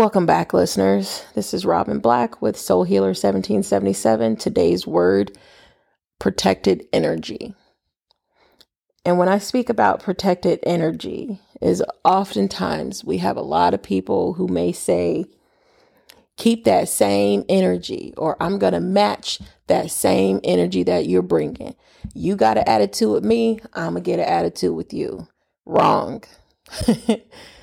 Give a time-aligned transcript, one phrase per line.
[0.00, 1.26] Welcome back, listeners.
[1.34, 4.36] This is Robin Black with Soul Healer 1777.
[4.36, 5.36] Today's word
[6.18, 7.54] protected energy.
[9.04, 14.32] And when I speak about protected energy, is oftentimes we have a lot of people
[14.32, 15.26] who may say,
[16.38, 21.74] keep that same energy, or I'm going to match that same energy that you're bringing.
[22.14, 25.28] You got an attitude with me, I'm going to get an attitude with you.
[25.66, 26.24] Wrong.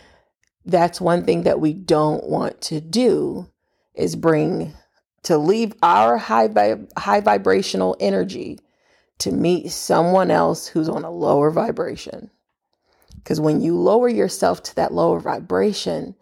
[0.67, 3.49] that's one thing that we don't want to do
[3.95, 4.73] is bring
[5.23, 6.49] to leave our high
[6.97, 8.59] high vibrational energy
[9.19, 12.29] to meet someone else who's on a lower vibration.
[13.15, 16.15] Because when you lower yourself to that lower vibration,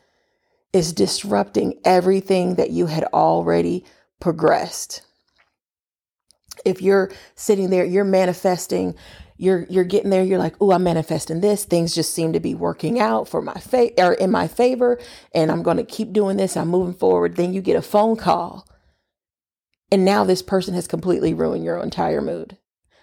[0.76, 3.86] is disrupting everything that you had already
[4.20, 5.04] progressed.
[6.66, 8.94] If you're sitting there, you're manifesting
[9.38, 11.66] you're you're getting there you're like oh i'm manifesting this.
[11.66, 15.00] Things just seem to be working out for my favor or in my favor
[15.34, 17.36] and i'm going to keep doing this i'm moving forward.
[17.36, 18.68] Then you get a phone call
[19.92, 22.58] and now this person has completely ruined your entire mood.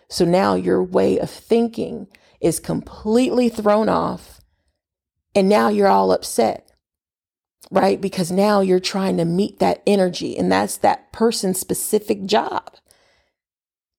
[0.08, 2.08] So now your way of thinking
[2.40, 4.40] is completely thrown off
[5.34, 6.72] and now you're all upset
[7.72, 8.00] right?
[8.00, 12.76] Because now you're trying to meet that energy and that's that person's specific job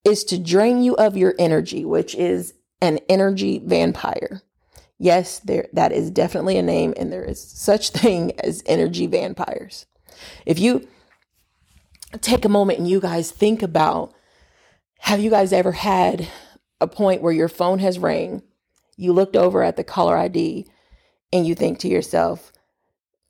[0.04, 4.42] is to drain you of your energy, which is an energy vampire.
[5.00, 9.86] Yes, there that is definitely a name and there is such thing as energy vampires.
[10.46, 10.88] If you
[12.22, 14.14] take a moment and you guys think about
[15.00, 16.28] have you guys ever had
[16.80, 18.42] a point where your phone has rang,
[18.96, 20.68] you looked over at the caller ID
[21.32, 22.52] and you think to yourself,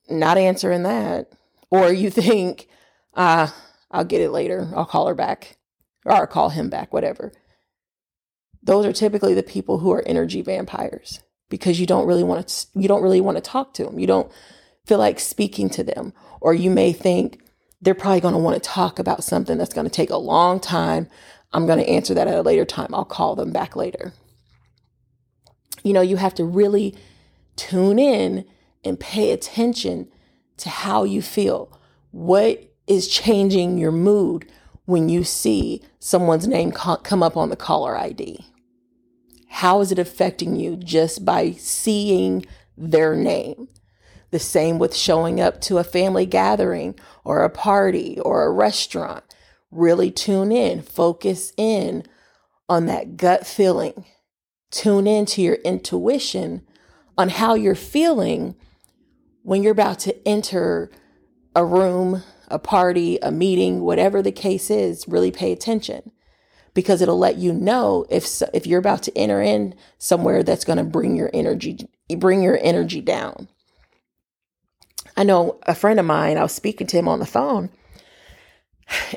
[0.09, 1.31] not answering that.
[1.71, 2.67] Or you think,
[3.15, 3.47] uh,
[3.89, 4.69] I'll get it later.
[4.75, 5.57] I'll call her back
[6.05, 7.31] or call him back, whatever.
[8.61, 12.67] Those are typically the people who are energy vampires because you don't really want to
[12.75, 13.99] you don't really want to talk to them.
[13.99, 14.31] You don't
[14.85, 17.39] feel like speaking to them or you may think
[17.81, 20.59] they're probably going to want to talk about something that's going to take a long
[20.59, 21.09] time.
[21.51, 22.93] I'm going to answer that at a later time.
[22.93, 24.13] I'll call them back later.
[25.83, 26.95] You know, you have to really
[27.57, 28.45] tune in
[28.85, 30.07] and pay attention
[30.57, 31.77] to how you feel.
[32.11, 34.49] What is changing your mood?
[34.85, 38.45] When you see someone's name come up on the caller ID?
[39.47, 42.45] How is it affecting you just by seeing
[42.75, 43.67] their name?
[44.31, 49.23] The same with showing up to a family gathering or a party or a restaurant.
[49.69, 52.03] Really tune in, focus in
[52.67, 54.05] on that gut feeling.
[54.71, 56.65] Tune into your intuition
[57.15, 58.55] on how you're feeling
[59.43, 60.89] when you're about to enter
[61.55, 66.11] a room, a party, a meeting, whatever the case is, really pay attention
[66.73, 70.77] because it'll let you know if if you're about to enter in somewhere that's going
[70.77, 71.87] to bring your energy
[72.17, 73.47] bring your energy down.
[75.15, 77.69] I know a friend of mine, I was speaking to him on the phone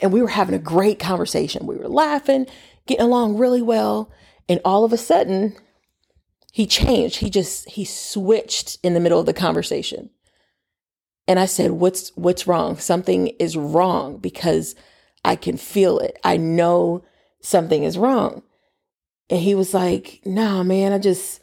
[0.02, 1.66] and we were having a great conversation.
[1.66, 2.46] We were laughing,
[2.86, 4.10] getting along really well,
[4.48, 5.56] and all of a sudden
[6.52, 7.16] he changed.
[7.16, 10.10] He just he switched in the middle of the conversation.
[11.28, 12.76] And I said, "What's what's wrong?
[12.78, 14.74] Something is wrong because
[15.24, 16.18] I can feel it.
[16.22, 17.02] I know
[17.40, 18.42] something is wrong."
[19.28, 21.40] And he was like, "Nah, man, I just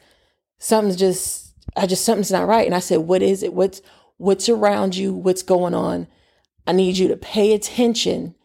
[0.57, 3.53] something's just I just something's not right." And I said, "What is it?
[3.53, 3.81] What's
[4.17, 5.13] what's around you?
[5.13, 6.07] What's going on?
[6.65, 8.35] I need you to pay attention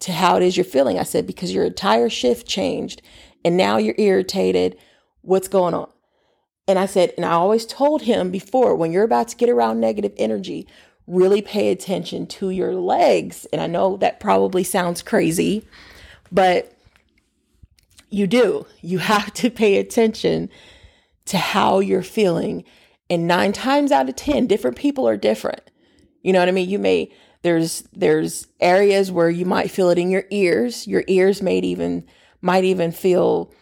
[0.00, 3.02] to how it is you're feeling." I said, "Because your entire shift changed
[3.44, 4.76] and now you're irritated.
[5.22, 5.88] What's going on?"
[6.66, 9.80] And I said, and I always told him before when you're about to get around
[9.80, 10.66] negative energy,
[11.06, 13.46] really pay attention to your legs.
[13.52, 15.66] And I know that probably sounds crazy,
[16.32, 16.72] but
[18.10, 18.66] you do.
[18.80, 20.48] You have to pay attention
[21.26, 22.64] to how you're feeling.
[23.10, 25.70] And nine times out of 10, different people are different.
[26.22, 26.70] You know what I mean?
[26.70, 30.86] You may, there's, there's areas where you might feel it in your ears.
[30.86, 32.06] Your ears may even,
[32.40, 33.52] might even feel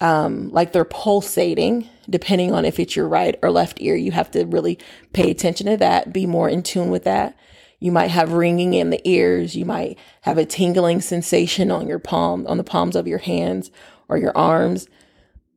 [0.00, 3.96] um, like they're pulsating, depending on if it's your right or left ear.
[3.96, 4.78] You have to really
[5.12, 7.36] pay attention to that, be more in tune with that.
[7.80, 9.54] You might have ringing in the ears.
[9.54, 13.70] You might have a tingling sensation on your palm, on the palms of your hands
[14.08, 14.88] or your arms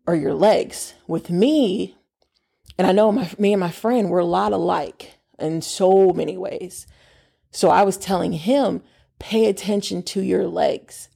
[0.05, 0.93] or your legs.
[1.07, 1.97] With me,
[2.77, 6.37] and I know my, me and my friend, we're a lot alike in so many
[6.37, 6.85] ways.
[7.49, 8.81] So I was telling him,
[9.19, 11.09] pay attention to your legs.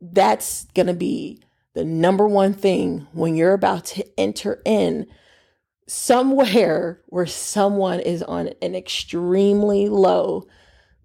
[0.00, 1.42] That's going to be
[1.80, 5.06] the number one thing when you're about to enter in
[5.88, 10.46] somewhere where someone is on an extremely low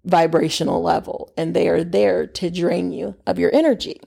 [0.04, 3.98] vibrational level and they are there to drain you of your energy.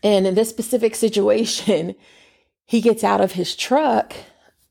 [0.00, 1.96] And in this specific situation,
[2.64, 4.14] he gets out of his truck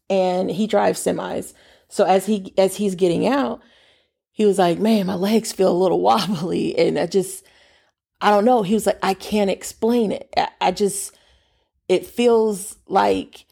[0.09, 1.53] and he drives semis.
[1.89, 3.62] So as he as he's getting out,
[4.31, 7.44] he was like, "Man, my legs feel a little wobbly," and I just,
[8.21, 8.63] I don't know.
[8.63, 10.33] He was like, "I can't explain it.
[10.60, 11.16] I, just,
[11.88, 13.45] it feels like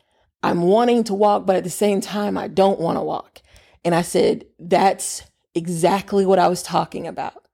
[0.43, 3.41] I'm wanting to walk, but at the same time, I don't want to walk."
[3.85, 5.23] And I said, "That's
[5.55, 7.45] exactly what I was talking about.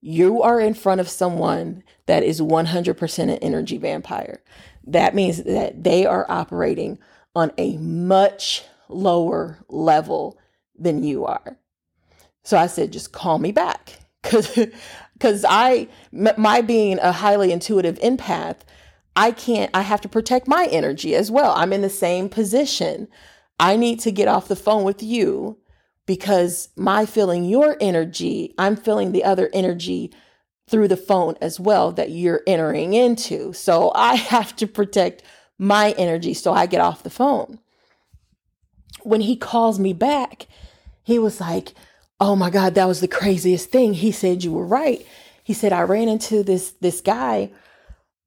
[0.00, 4.42] You are in front of someone that is 100% an energy vampire.
[4.84, 6.98] That means that they are operating
[7.34, 10.38] on a much lower level
[10.76, 11.58] than you are.
[12.42, 13.98] So I said, just call me back.
[14.28, 14.58] Cause,
[15.20, 18.58] cause I, my being a highly intuitive empath,
[19.16, 21.52] I can't, I have to protect my energy as well.
[21.56, 23.08] I'm in the same position.
[23.58, 25.58] I need to get off the phone with you
[26.06, 30.12] because my feeling your energy, I'm feeling the other energy
[30.68, 33.52] through the phone as well that you're entering into.
[33.52, 35.22] So I have to protect
[35.58, 37.58] my energy so I get off the phone.
[39.02, 40.46] When he calls me back,
[41.02, 41.74] he was like,
[42.20, 45.06] "Oh my god, that was the craziest thing." He said you were right.
[45.42, 47.50] He said I ran into this this guy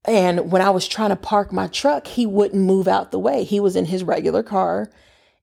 [0.05, 3.43] and when I was trying to park my truck, he wouldn't move out the way.
[3.43, 4.89] He was in his regular car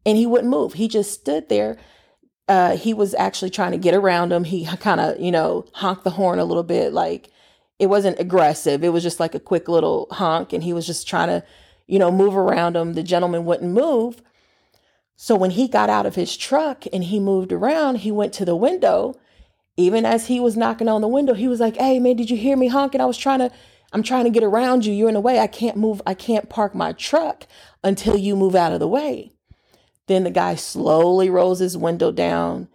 [0.04, 0.74] and he wouldn't move.
[0.74, 1.76] He just stood there.
[2.48, 4.44] Uh, he was actually trying to get around him.
[4.44, 6.92] He kind of, you know, honked the horn a little bit.
[6.92, 7.30] Like
[7.78, 8.82] it wasn't aggressive.
[8.82, 10.52] It was just like a quick little honk.
[10.52, 11.44] And he was just trying to
[11.88, 12.92] you know, move around him.
[12.92, 14.22] The gentleman wouldn't move.
[15.20, 18.44] So when he got out of his truck and he moved around, he went to
[18.44, 19.18] the window.
[19.76, 22.36] Even as he was knocking on the window, he was like, Hey, man, did you
[22.36, 23.00] hear me honking?
[23.00, 23.50] I was trying to,
[23.92, 24.94] I'm trying to get around you.
[24.94, 25.40] You're in the way.
[25.40, 26.00] I can't move.
[26.06, 27.48] I can't park my truck
[27.82, 29.32] until you move out of the way.
[30.06, 32.68] Then the guy slowly rolls his window down.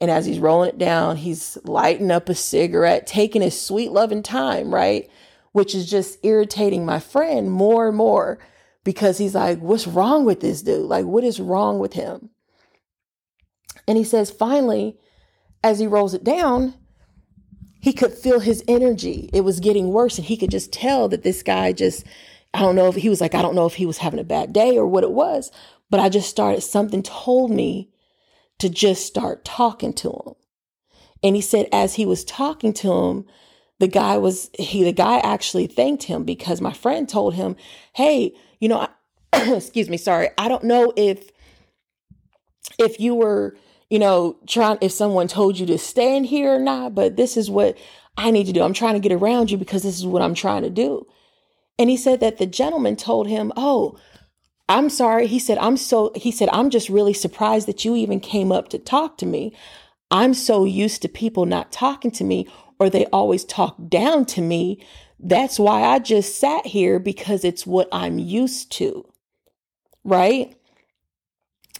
[0.00, 4.22] And as he's rolling it down, he's lighting up a cigarette, taking his sweet loving
[4.22, 5.10] time, right?
[5.50, 8.38] Which is just irritating my friend more and more
[8.88, 10.86] because he's like, What's wrong with this dude?
[10.86, 12.30] Like, what is wrong with him?
[13.86, 14.96] And he says, finally,
[15.62, 16.72] as he rolls it down,
[17.82, 19.28] he could feel his energy.
[19.34, 20.16] It was getting worse.
[20.16, 22.06] And he could just tell that this guy just,
[22.54, 24.24] I don't know if he was like, I don't know if he was having a
[24.24, 25.52] bad day or what it was,
[25.90, 27.90] but I just started, something told me
[28.58, 30.34] to just start talking to him.
[31.22, 33.26] And he said, as he was talking to him,
[33.78, 37.56] the guy was, he, the guy actually thanked him because my friend told him,
[37.94, 38.88] Hey, you know, I,
[39.56, 40.30] excuse me, sorry.
[40.38, 41.30] I don't know if
[42.78, 43.56] if you were,
[43.90, 47.50] you know, trying if someone told you to stand here or not, but this is
[47.50, 47.76] what
[48.16, 48.62] I need to do.
[48.62, 51.06] I'm trying to get around you because this is what I'm trying to do.
[51.78, 53.96] And he said that the gentleman told him, "Oh,
[54.68, 58.20] I'm sorry." He said, "I'm so he said, "I'm just really surprised that you even
[58.20, 59.52] came up to talk to me.
[60.10, 62.48] I'm so used to people not talking to me
[62.78, 64.84] or they always talk down to me
[65.20, 69.04] that's why I just sat here because it's what I'm used to.
[70.04, 70.54] Right?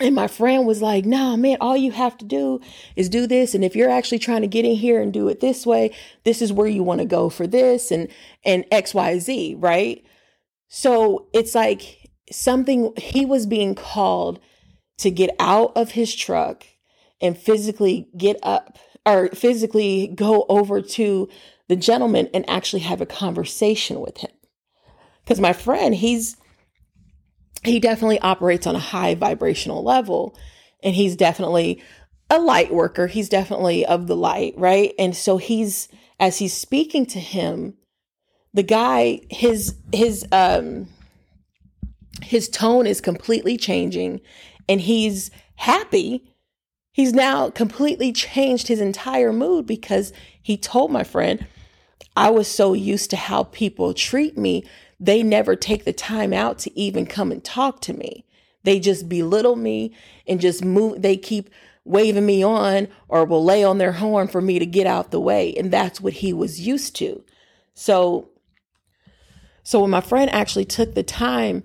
[0.00, 2.60] And my friend was like, nah, man, all you have to do
[2.94, 3.54] is do this.
[3.54, 5.92] And if you're actually trying to get in here and do it this way,
[6.24, 8.08] this is where you want to go for this and,
[8.44, 10.04] and XYZ, right?
[10.68, 14.38] So it's like something he was being called
[14.98, 16.64] to get out of his truck
[17.20, 18.78] and physically get up
[19.08, 21.28] or physically go over to
[21.68, 24.30] the gentleman and actually have a conversation with him.
[25.24, 26.36] Because my friend, he's
[27.64, 30.38] he definitely operates on a high vibrational level
[30.82, 31.82] and he's definitely
[32.30, 33.08] a light worker.
[33.08, 34.92] He's definitely of the light, right?
[34.98, 35.88] And so he's
[36.20, 37.74] as he's speaking to him,
[38.54, 40.88] the guy his his um
[42.22, 44.20] his tone is completely changing
[44.68, 46.27] and he's happy.
[46.98, 50.12] He's now completely changed his entire mood because
[50.42, 51.46] he told my friend,
[52.16, 54.64] I was so used to how people treat me,
[54.98, 58.24] they never take the time out to even come and talk to me.
[58.64, 59.94] They just belittle me
[60.26, 61.50] and just move, they keep
[61.84, 65.20] waving me on or will lay on their horn for me to get out the
[65.20, 65.54] way.
[65.54, 67.22] And that's what he was used to.
[67.74, 68.28] So,
[69.62, 71.62] so when my friend actually took the time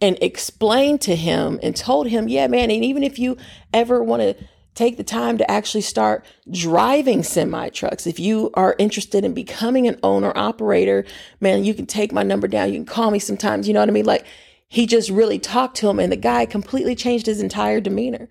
[0.00, 3.36] and explained to him and told him, yeah, man, and even if you
[3.72, 4.36] ever want to
[4.78, 8.06] take the time to actually start driving semi trucks.
[8.06, 11.04] If you are interested in becoming an owner operator,
[11.40, 12.68] man, you can take my number down.
[12.68, 13.66] You can call me sometimes.
[13.66, 14.06] You know what I mean?
[14.06, 14.24] Like
[14.68, 18.28] he just really talked to him and the guy completely changed his entire demeanor.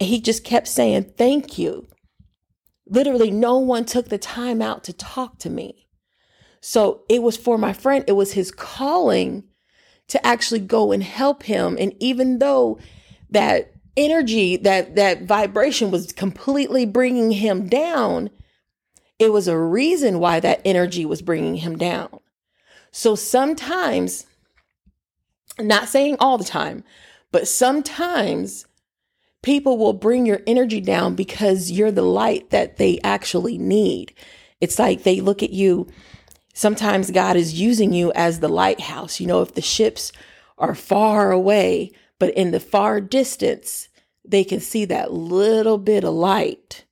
[0.00, 1.86] And he just kept saying, thank you.
[2.86, 5.88] Literally, no one took the time out to talk to me.
[6.62, 9.44] So it was for my friend, it was his calling
[10.12, 11.74] to actually go and help him.
[11.80, 12.78] And even though
[13.30, 18.28] that energy, that that vibration was completely bringing him down,
[19.18, 22.20] it was a reason why that energy was bringing him down.
[22.90, 24.26] So sometimes,
[25.58, 26.84] not saying all the time,
[27.30, 28.66] but sometimes
[29.40, 34.12] people will bring your energy down because you're the light that they actually need.
[34.60, 35.86] It's like they look at you.
[36.52, 39.20] Sometimes God is using you as the lighthouse.
[39.20, 40.12] You know, if the ships
[40.58, 43.88] are far away, but in the far distance,
[44.24, 46.84] they can see that little bit of light.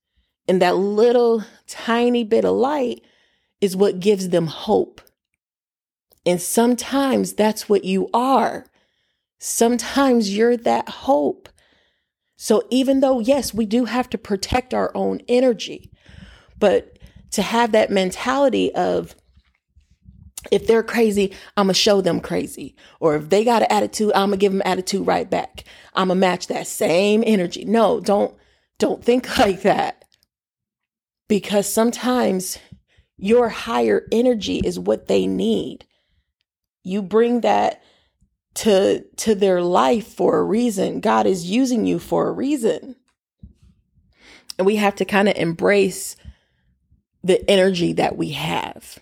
[0.49, 3.05] And that little tiny bit of light
[3.61, 5.01] is what gives them hope.
[6.27, 8.67] And sometimes that's what you are.
[9.39, 11.49] Sometimes you're that hope.
[12.37, 15.91] So even though, yes, we do have to protect our own energy,
[16.59, 16.99] but
[17.33, 19.15] to have that mentality of
[20.51, 22.75] if they're crazy, I'm gonna show them crazy.
[22.99, 25.65] Or if they got an attitude, I'm gonna give them attitude right back.
[25.95, 27.65] I'm gonna match that same energy.
[27.65, 28.35] No, don't
[28.79, 30.05] don't think like that.
[31.29, 32.59] Because sometimes
[33.17, 35.85] your higher energy is what they need.
[36.83, 37.83] You bring that
[38.55, 41.01] to to their life for a reason.
[41.01, 42.97] God is using you for a reason.
[44.59, 46.17] And we have to kind of embrace
[47.23, 48.99] the energy that we have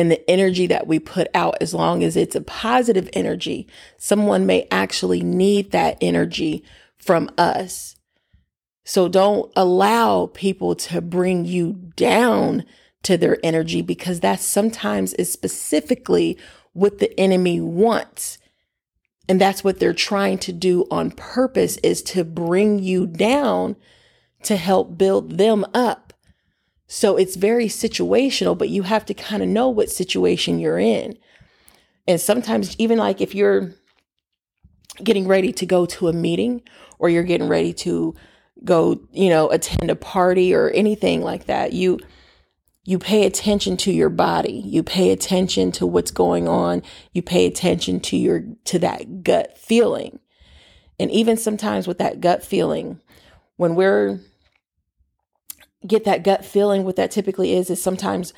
[0.00, 4.46] and the energy that we put out, as long as it's a positive energy, someone
[4.46, 6.64] may actually need that energy
[6.96, 7.96] from us.
[8.82, 12.64] So don't allow people to bring you down
[13.02, 16.38] to their energy because that sometimes is specifically
[16.72, 18.38] what the enemy wants.
[19.28, 23.76] And that's what they're trying to do on purpose is to bring you down
[24.44, 26.09] to help build them up.
[26.92, 31.16] So it's very situational, but you have to kind of know what situation you're in.
[32.08, 33.74] And sometimes, even like if you're
[35.04, 36.62] getting ready to go to a meeting
[36.98, 38.16] or you're getting ready to
[38.64, 42.00] go, you know, attend a party or anything like that, you
[42.84, 44.60] you pay attention to your body.
[44.66, 46.82] You pay attention to what's going on.
[47.12, 50.18] You pay attention to your to that gut feeling.
[50.98, 53.00] And even sometimes with that gut feeling
[53.58, 54.18] when we're
[55.86, 58.32] get that gut feeling, what that typically is, is sometimes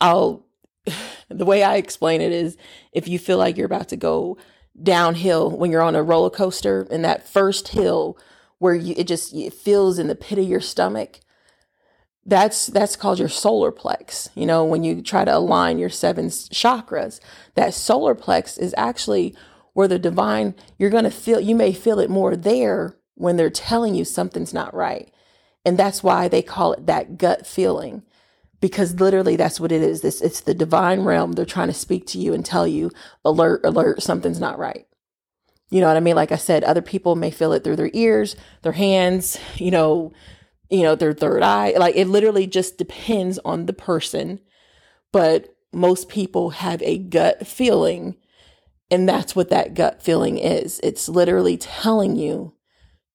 [0.00, 0.44] I'll,
[1.28, 2.56] the way I explain it is
[2.92, 4.36] if you feel like you're about to go
[4.80, 8.16] downhill when you're on a roller coaster and that first hill
[8.58, 11.20] where you, it just, it feels in the pit of your stomach.
[12.26, 14.28] That's, that's called your solar plex.
[14.34, 17.20] You know, when you try to align your seven chakras,
[17.54, 19.34] that solar plex is actually
[19.72, 23.50] where the divine, you're going to feel, you may feel it more there when they're
[23.50, 25.10] telling you something's not right.
[25.68, 28.02] And that's why they call it that gut feeling
[28.58, 30.00] because literally that's what it is.
[30.00, 31.32] This it's the divine realm.
[31.32, 32.90] They're trying to speak to you and tell you,
[33.22, 34.86] alert, alert, something's not right.
[35.68, 36.16] You know what I mean?
[36.16, 40.14] Like I said, other people may feel it through their ears, their hands, you know,
[40.70, 41.74] you know, their third eye.
[41.76, 44.40] Like it literally just depends on the person.
[45.12, 48.16] But most people have a gut feeling,
[48.90, 50.80] and that's what that gut feeling is.
[50.82, 52.54] It's literally telling you,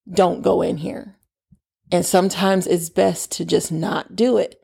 [0.08, 1.16] don't go in here.
[1.92, 4.60] And sometimes it's best to just not do it.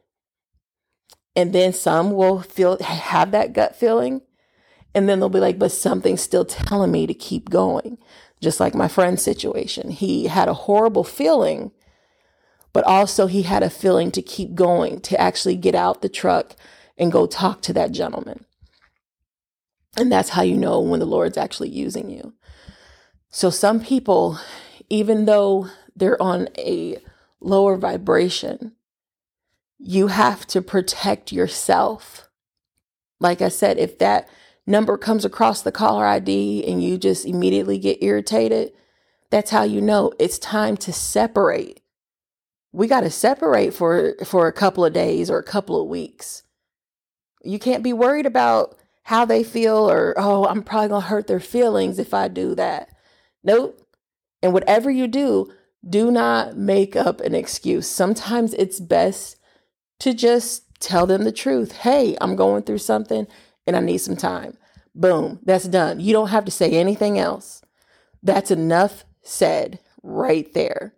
[1.36, 4.22] And then some will feel have that gut feeling.
[4.94, 7.98] And then they'll be like, but something's still telling me to keep going.
[8.40, 9.90] Just like my friend's situation.
[9.90, 11.72] He had a horrible feeling,
[12.72, 16.56] but also he had a feeling to keep going, to actually get out the truck
[16.96, 18.46] and go talk to that gentleman.
[19.96, 22.34] And that's how you know when the Lord's actually using you.
[23.28, 24.38] So some people,
[24.88, 26.98] even though they're on a
[27.40, 28.72] lower vibration.
[29.78, 32.28] You have to protect yourself.
[33.18, 34.28] Like I said, if that
[34.66, 38.72] number comes across the caller ID and you just immediately get irritated,
[39.30, 41.80] that's how you know it's time to separate.
[42.72, 46.42] We got to separate for for a couple of days or a couple of weeks.
[47.42, 51.26] You can't be worried about how they feel or oh, I'm probably going to hurt
[51.26, 52.90] their feelings if I do that.
[53.42, 53.80] Nope.
[54.42, 55.52] And whatever you do,
[55.88, 57.88] do not make up an excuse.
[57.88, 59.36] Sometimes it's best
[60.00, 61.72] to just tell them the truth.
[61.72, 63.26] Hey, I'm going through something
[63.66, 64.56] and I need some time.
[64.94, 66.00] Boom, that's done.
[66.00, 67.62] You don't have to say anything else.
[68.22, 70.94] That's enough said right there.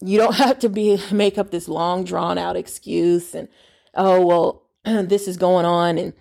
[0.00, 3.48] You don't have to be make up this long drawn out excuse and
[3.94, 6.12] oh well this is going on and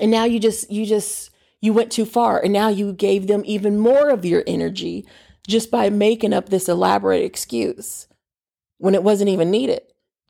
[0.00, 3.42] and now you just you just you went too far and now you gave them
[3.44, 5.06] even more of your energy
[5.50, 8.06] just by making up this elaborate excuse
[8.78, 9.82] when it wasn't even needed.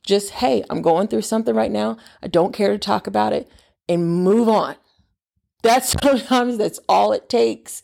[0.04, 1.98] Just, hey, I'm going through something right now.
[2.22, 3.48] I don't care to talk about it
[3.88, 4.76] and move on.
[5.62, 7.82] That's sometimes that's all it takes.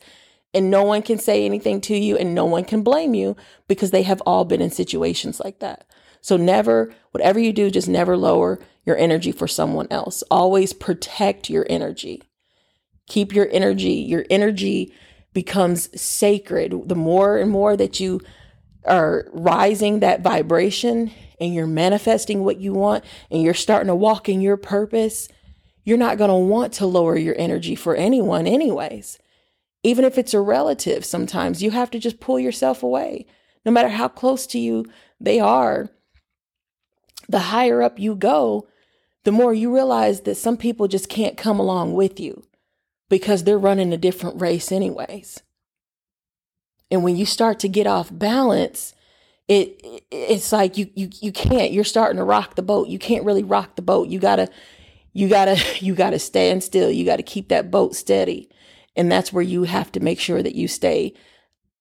[0.53, 3.35] And no one can say anything to you and no one can blame you
[3.67, 5.85] because they have all been in situations like that.
[6.21, 10.23] So never, whatever you do, just never lower your energy for someone else.
[10.31, 12.23] Always protect your energy.
[13.07, 14.93] Keep your energy, your energy
[15.37, 16.89] becomes sacred.
[16.89, 18.19] The more and more that you
[18.85, 24.27] are rising that vibration and you're manifesting what you want and you're starting to walk
[24.27, 25.29] in your purpose,
[25.83, 29.19] you're not going to want to lower your energy for anyone, anyways.
[29.83, 33.27] Even if it's a relative, sometimes you have to just pull yourself away.
[33.63, 34.87] No matter how close to you
[35.19, 35.87] they are,
[37.29, 38.67] the higher up you go,
[39.23, 42.46] the more you realize that some people just can't come along with you
[43.09, 45.41] because they're running a different race, anyways.
[46.89, 48.93] And when you start to get off balance,
[49.47, 52.87] it it's like you you you can't you're starting to rock the boat.
[52.87, 54.09] You can't really rock the boat.
[54.09, 54.49] You got to
[55.13, 56.91] you got to you got to stand still.
[56.91, 58.49] You got to keep that boat steady.
[58.95, 61.13] And that's where you have to make sure that you stay